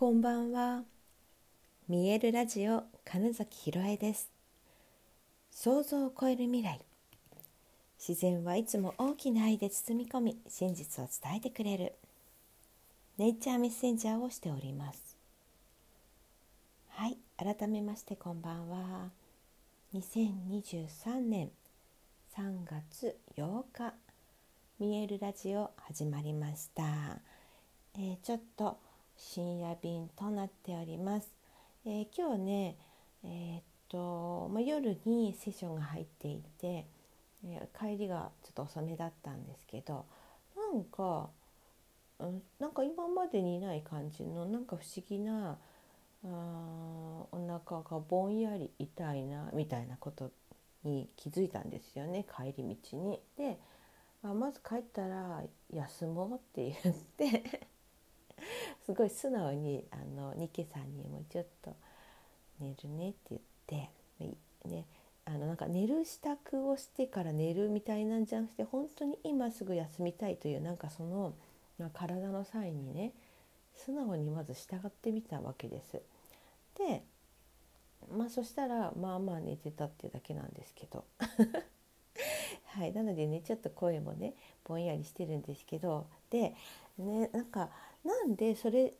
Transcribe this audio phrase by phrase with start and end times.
[0.00, 0.84] こんばんは。
[1.86, 4.30] 見えるラジオ金崎ひろえです。
[5.50, 6.80] 想像を超える未来。
[7.98, 11.92] 自然はいつも大きな愛で包み込み、真実を伝えてくれる。
[13.18, 15.18] ネイチャーメッセンジャーをしております。
[16.88, 19.10] はい、改めましてこんばんは。
[19.92, 21.50] 2023年
[22.38, 23.92] 3月8日、
[24.78, 27.20] 見えるラジオ始まりました。
[27.96, 28.78] えー、ちょっと
[29.20, 31.30] 深夜便となっております。
[31.84, 32.76] えー、今日ね、
[33.22, 36.86] えー、っとまあ、夜にセッションが入っていて、
[37.44, 40.06] え帰りがちょっと遅めだったんですけど
[40.56, 41.28] なんか、
[42.18, 45.58] うん、なんか今までにない感じのなんか不思議な
[46.24, 47.28] あお
[47.66, 50.30] 腹がぼんやり痛いなみたいなこと
[50.84, 53.20] に気づいたんですよね帰り道に。
[53.36, 53.58] で
[54.22, 57.68] あまず帰ったら休もうって言って
[58.90, 61.76] すごい素直にあのニケさんにもちょっと
[62.58, 64.32] 寝るねって言っ
[64.62, 64.84] てね
[65.24, 71.34] あのなんか寝る支度をしてから寝るみたいなんじゃなくて本当に今すぐ休みたいというなんかその、
[71.78, 73.12] まあ、体の際にね
[73.76, 76.02] 素直にまず従ってみたわけです。
[76.76, 77.04] で
[78.12, 81.04] まあそしたらまあまあ寝てたっていうだけなんですけど
[82.74, 86.54] はいなのでねちょっと声もねぼんやりしてるんですけどで
[86.98, 87.68] ねなんか
[88.04, 88.94] なんでそれ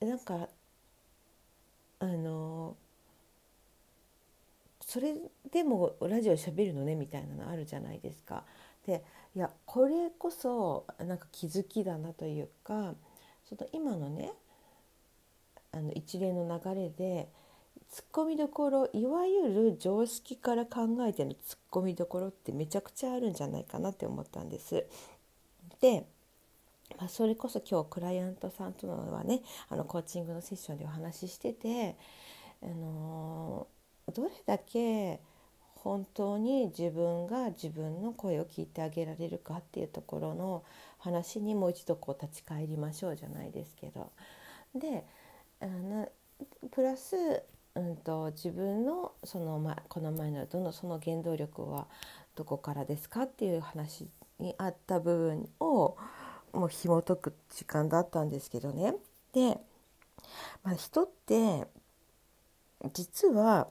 [0.00, 0.48] なんか
[2.00, 2.76] あの
[4.80, 5.14] それ
[5.52, 8.44] でもラジオしゃべるのねみたいなのあるじゃないですか。
[8.86, 9.04] で
[9.36, 12.94] いやこれこそなんか気づきだなというか
[13.48, 14.32] その今のね
[15.72, 17.28] あの一連の流れで
[17.88, 24.86] ツッコミどころいわゆる常識から考えてのツッコミどころってめちゃくちゃあるんじゃないかなって思ったんです。
[25.80, 26.06] で
[26.98, 31.96] まあ、それこそ今日クライアントさんとのはねあのコーチングのセッションでお話ししてて、
[32.62, 35.20] あのー、どれだけ
[35.76, 40.62] 本当に自分が自分の声を聞いてあげられるかっていうところの
[40.98, 44.10] 話にもう一度こう立ち返りましょうじゃないですけど。
[44.74, 45.06] で
[45.60, 46.08] あの
[46.70, 47.42] プラス、
[47.80, 51.86] うんと、自分のその、ま、この前のどのその原動力は
[52.36, 54.06] どこからですかっていう話
[54.38, 55.96] にあった部分を
[56.52, 58.94] もう紐解く時間だったんですけどね。
[59.32, 59.58] で、
[60.62, 61.66] まあ、人って
[62.92, 63.68] 実は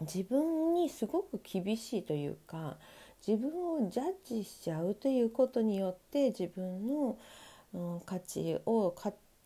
[0.00, 2.78] 自分にすごく厳しいというか
[3.26, 7.18] 自分をジャッジしちゃうということによって自分の、
[7.72, 8.94] うん、価値を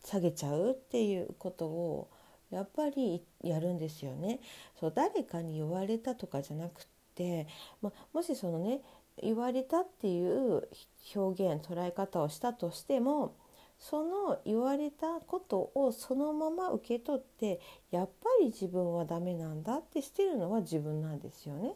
[0.03, 2.09] 下げちゃうっていうことを
[2.51, 4.39] やっぱりやるんですよね。
[4.79, 7.47] そう誰かに言われたとかじゃなくて、
[7.81, 8.81] まもしそのね
[9.21, 10.67] 言われたっていう
[11.15, 13.35] 表現捉え方をしたとしても
[13.79, 17.59] その言われたことをそのまま受け取って
[17.91, 21.75] やっぱり自分はダメなんだってしてるのは自分なんですよね。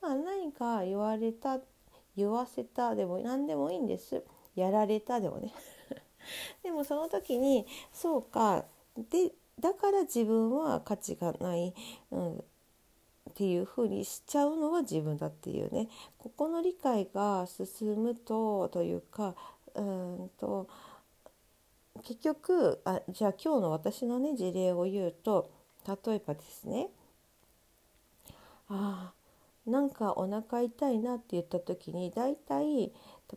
[0.00, 1.58] まあ、何か言われた
[2.16, 4.22] 言わせたでも何でもいいんです
[4.54, 5.52] やられたでもね
[6.62, 8.64] でもその時にそうか
[8.96, 11.72] でだから自分は価値がない、
[12.10, 12.42] うん、っ
[13.34, 19.34] ていうふうにしちゃうのは自分だっていうねここの理解が進むとというか
[19.74, 20.68] うんと
[22.04, 25.50] 結局あじゃあ今日の私のね事例を言うと
[25.86, 26.88] 例えばですね
[28.68, 29.12] あ
[29.64, 32.92] なんかお腹痛いなって言った時に大体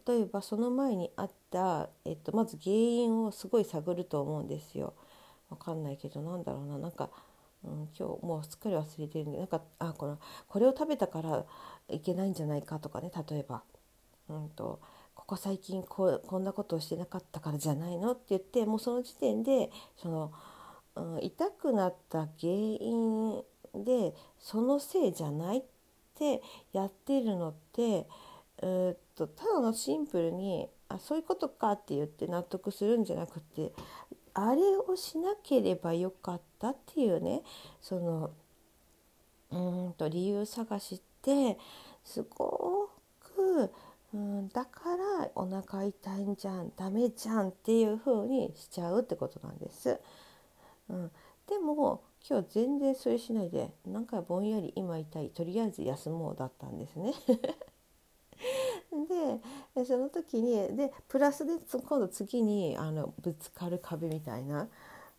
[0.07, 4.93] 例えばその前にあった、えっと、まず原因をすごい探ると思うんですよ。
[5.49, 6.77] わかんないけどなんだろうな。
[6.77, 7.09] なんか
[7.65, 10.13] うん、今日もうすっかり忘れてるんでなんかあこれ
[10.47, 11.45] これを食べたから
[11.89, 13.63] いけないんじゃないかとかね例えば、
[14.29, 14.79] うんと、
[15.15, 20.31] ここ最近ここんなことをしてなかったからじゃないのって言ってもうその時点でその、
[20.95, 23.41] うん、痛くなった原因
[23.73, 25.63] でそのせいじゃないっ
[26.17, 26.41] て
[26.71, 28.07] やってるのって、
[28.61, 33.73] えー、っとただのシンプルにあそういうことかって言って納得するんじゃなくて
[34.35, 37.41] あれをしなければよかったっていうね
[37.81, 38.31] その
[39.51, 41.57] うんと理由探しって
[42.03, 42.89] すご
[43.19, 43.71] く、
[44.13, 49.99] うん、だからお腹痛いんじゃんダメじゃんっていう風にしちゃうってことなんです。
[50.89, 51.11] うん、
[51.47, 57.13] でも今日全然それしないでなんかぼんやり今痛いとりあえず休もうだったんですね。
[59.73, 64.67] でその時にでプラスで今度次にあのぶつかる壁みたいな、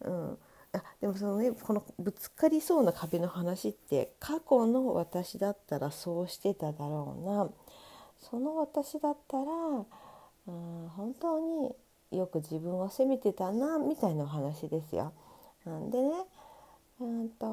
[0.01, 0.39] うん、
[0.73, 7.51] あでもそのねこのぶつかりそうな壁の話って過去の私だったらそうしてただろうな。
[8.19, 11.75] その私だったら、うん、本当に
[12.19, 15.13] よく自分を責めてたなみたいな話ですよ。
[15.65, 16.25] でね
[17.01, 17.47] うんと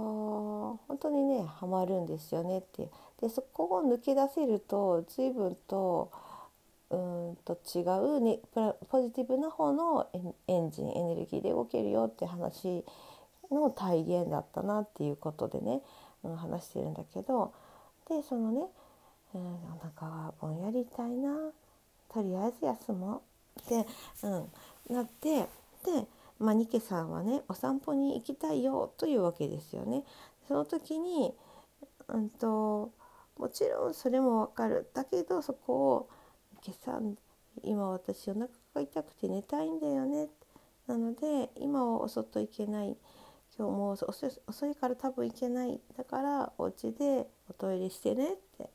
[1.04, 2.90] 当にねハマるんですよねって
[3.22, 6.12] でそこを抜け出せると随分と
[6.90, 8.40] うんと違う、ね、
[8.90, 10.08] ポジティブな方の
[10.48, 12.86] エンジンエネルギーで動けるよって話
[13.52, 15.82] の体現だったなっていうことでね、
[16.24, 17.54] うん、話してるんだけど。
[18.10, 18.62] でそのね、
[19.34, 19.58] うん、お
[19.96, 21.36] 腹がぼんやり痛いな
[22.14, 23.22] とりあえず休も
[23.58, 23.60] う。
[23.60, 23.88] って、
[24.24, 25.48] うん、なってで、
[26.40, 30.04] まあ、ニケさんはねお散歩に行きたいよというわけですよね。
[30.48, 31.34] その時に、
[32.08, 32.92] うんと、
[33.38, 34.90] もちろんそれもわかる。
[34.94, 36.10] だけどそこを
[36.54, 37.18] 「ニケさん
[37.64, 40.30] 今私お腹が痛くて寝たいんだよね」
[40.86, 42.98] なので今はお外行けない。
[43.56, 43.98] 今日もう
[44.48, 45.80] 遅いから多分行けない。
[45.96, 48.70] だからお家でおトイレしてねって。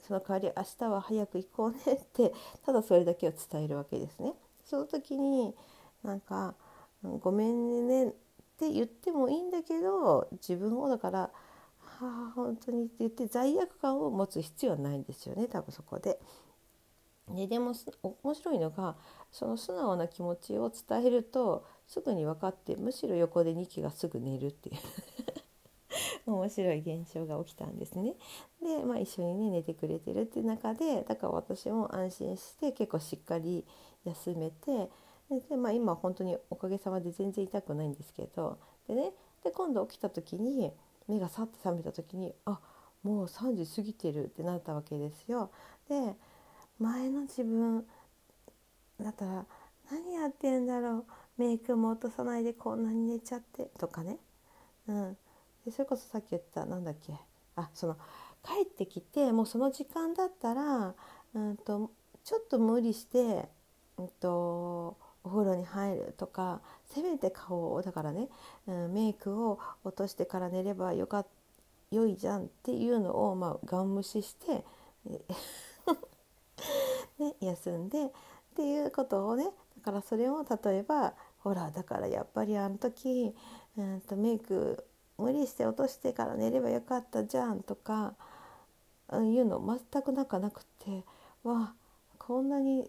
[0.00, 2.32] その代わり明日は早く行こうねって。
[2.64, 4.34] ただそれだけを伝えるわけですね。
[4.64, 5.54] その時に
[6.02, 6.54] なんか
[7.20, 8.12] 「ごめんね」
[8.56, 11.20] って言ってもいいんだけど自分をだから
[11.78, 16.18] 「はあ本当に」って言って罪悪感を持つ必要はないんですよね多分そこで。
[17.28, 17.74] ででも
[18.22, 18.94] 面白いのが
[19.32, 24.76] その素直な気持ちを伝えるとすぐに分かってむしろ横で2期がすぐ寝るっていう
[26.32, 28.14] 面白い現象が起きたんですね。
[28.62, 33.64] で、まあ、一緒にね寝てくれてるっていう中でだから私も安心して結構しっかり
[34.04, 34.88] 休めて
[35.48, 38.58] で、まあ、今本当におかげさまで全然痛くないんですけど
[38.88, 39.12] でね
[39.44, 40.72] で今度起きた時に
[41.08, 42.58] 目がさって覚めた時にあ
[43.02, 45.50] もう3時過ぎてるってなったわけですよ。
[45.88, 46.14] で
[46.78, 47.84] 前の自分
[49.00, 49.46] だったら
[49.90, 51.04] 何やってんだろう
[51.38, 54.18] メイクも落とさないでこんなに寝ちゃってとかね、
[54.88, 55.16] うん、
[55.64, 57.14] でそれこそさっき言ったなんだっけ。
[57.56, 57.96] あその
[58.44, 60.94] 帰ってきてもうその時間だったら、
[61.34, 61.90] うんと、
[62.22, 63.48] ちょっと無理して、
[63.98, 64.96] うんと、
[65.26, 68.28] お風呂に入るとかせめて顔をだからね、
[68.68, 71.26] うん、メイクを落としてから寝ればよか
[71.90, 74.64] 良いじゃんっていうのを、まあ、ガン無視して
[77.18, 78.10] ね、休んでっ
[78.54, 83.34] ていうことをねだからそれを例えばほらだからやっぱりあの時、
[83.76, 84.86] うんとメイク
[85.18, 88.14] 無理して落としてから寝ればよかったじゃんとか
[89.08, 89.60] うんいうの
[89.92, 91.04] 全くなんかなくて
[91.42, 91.74] わ
[92.18, 92.88] こんなに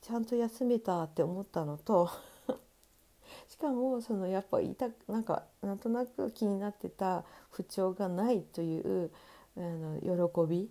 [0.00, 2.10] ちゃんと休めたって思ったのと
[3.48, 9.10] しかもそのやっぱ痛なんかなんとなく気になってた不調がないという
[9.56, 10.70] あの喜び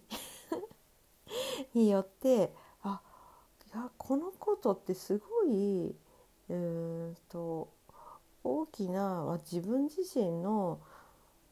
[1.73, 3.01] によってあ
[3.73, 5.95] いやこのことってすごい
[6.49, 7.69] うんと
[8.43, 10.79] 大きな、まあ、自分自身の、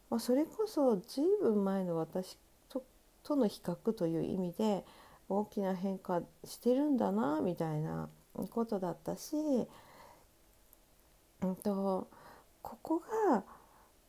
[0.10, 2.38] まあ、それこそ随分前の私
[2.70, 2.84] と
[3.24, 4.86] との比較という意味で
[5.30, 8.10] 大きな変化してるんだなみたいな
[8.52, 9.36] ことだったし、
[11.42, 12.08] うんと、
[12.62, 13.00] ここ
[13.30, 13.44] が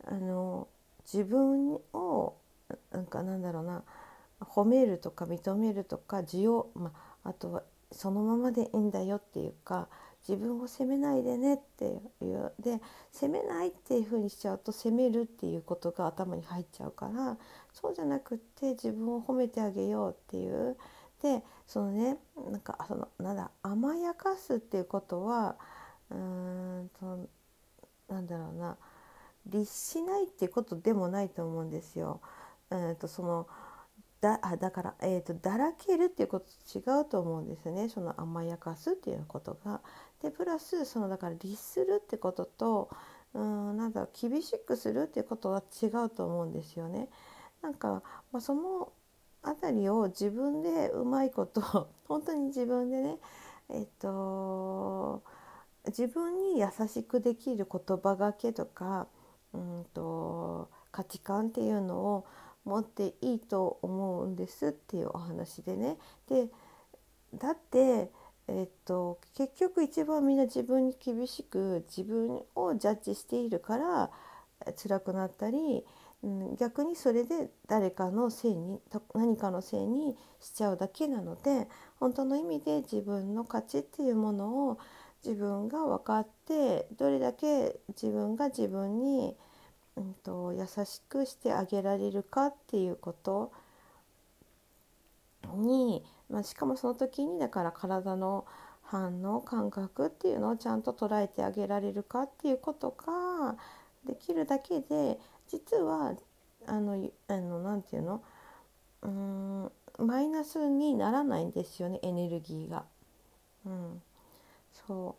[0.06, 0.68] あの
[1.12, 2.34] 自分を
[2.90, 3.82] なんかなんだろうな
[4.40, 6.92] 褒めるとか認めるとか需要、ま
[7.24, 9.88] あ、あとはそのままでいいんだよっていうか
[10.28, 11.84] 自分を責めないでねって
[12.24, 12.80] いうで
[13.12, 17.36] 責めないっていうふうにしちゃうと責めるっていうことが頭に入っちゃうから
[17.72, 20.76] そうじゃなくって自分を褒めてあげようっていう
[21.22, 22.18] でそのね
[22.50, 25.56] なんかそのなんだ甘やかすっていうことは
[26.10, 27.28] うーんと
[28.08, 28.76] なんだろうな
[29.46, 32.20] 律しないっていうことでもないと思うんですよ。
[32.70, 33.46] えーとその
[34.20, 39.80] だあだから、えーと、だらけるっていうことと違うと思うんですねその甘やかすっていうことが。
[40.22, 42.88] でプラスそのだから律するってことと
[43.34, 47.08] うんなんだ厳しくするっていうことは違うと思うんですよね。
[47.62, 48.92] なんか、まあ、その
[49.46, 51.60] 辺りを自分でうまいこと
[52.08, 53.18] 本当に自分でね
[53.68, 55.22] えっと
[55.86, 59.06] 自分に優しくできる言葉がけとか
[59.52, 62.26] うんと価値観っていうのを
[62.64, 65.98] 持っていいと思うんですっていうお話でね。
[66.28, 66.50] で
[67.34, 68.10] だって
[68.48, 74.10] えっと、結局一番みんな自分に厳しく自分をジャッジしているから
[74.76, 75.84] 辛くなったり、
[76.22, 78.80] うん、逆にそれで誰かのせいに
[79.14, 81.68] 何かのせいにしちゃうだけなので
[82.00, 84.78] 本当の意味で自分の価値っていうものを
[85.24, 89.36] 自分が分かってどれだけ自分が自分に、
[89.96, 93.52] うんと、優しくしてあげられるかっていうこと
[95.54, 98.46] にまあ、しかもその時にだから体の
[98.82, 103.56] 反応感覚っていうのをちゃんと捉えてあげられるかっていうことが
[104.06, 106.14] できるだけで実は
[106.66, 108.22] あのあのなんていうの？
[109.02, 112.84] うんマイナスにならないんですよねエネルギーが。
[113.64, 114.02] うん、
[114.72, 115.16] そ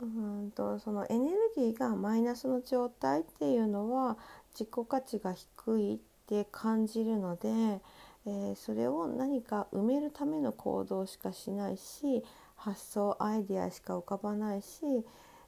[0.00, 0.04] う。
[0.04, 4.18] うんとそのエネルギーがマイナスの状態っていうのは
[4.52, 12.24] 自己価値が低いって感じるので、えー、それを何か埋めるための行動しかしないし
[12.56, 14.80] 発想アイデアしか浮かばないし、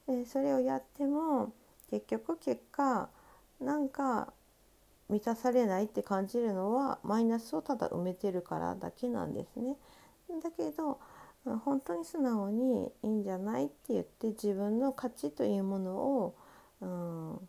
[0.08, 1.52] えー、それをやっても
[1.90, 3.08] 結局結果
[3.60, 4.32] なんか
[5.08, 9.76] 満たされないって感じるのはマイナスをただ埋めてるからだけなんですね。
[10.42, 10.98] だけど
[11.64, 16.34] 本当に素直にいいんじゃないって言って自分の価値というものを、
[16.80, 17.48] うん、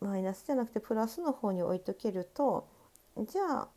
[0.00, 2.68] マイナスじゃなくてプラスの方に置いとけると
[3.16, 3.68] じゃあ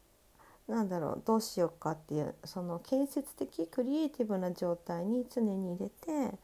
[0.68, 6.38] なんだろうどうしようかっていうその建設的クリエイティブな状態に常に入れて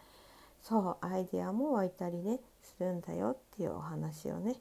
[0.62, 4.56] そうアイデアも湧いたりねするんだよっていうお話をね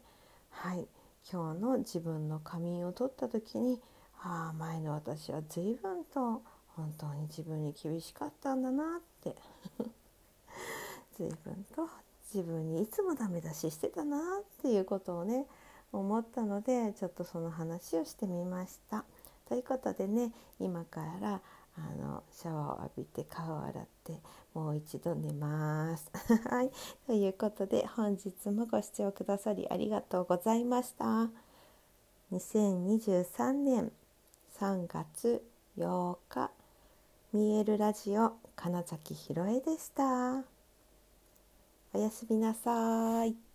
[0.60, 0.86] はい
[1.30, 3.78] 今日の自分の仮眠を取った時に
[4.22, 9.36] ああ前の私は随分と本当に自分に厳しかったんだなって
[11.16, 11.88] 随分と
[12.32, 15.46] 自分にいつもダメ出ししてたなっていうことをね
[15.92, 19.04] 思ったのでちょっとその話をしてみました。
[19.48, 21.40] ということでね今から
[21.78, 24.20] あのシャワーを浴びて顔を洗って
[24.54, 26.10] もう一度寝ます。
[26.48, 26.70] はい、
[27.06, 31.28] ということで本日もご視聴くださりありがとうございました。
[32.32, 33.92] 2023年
[34.58, 35.44] 3月
[35.78, 36.50] 8日
[37.32, 40.42] 見えるラジオ金崎ひろえでした。
[41.92, 43.45] おやすみなさい。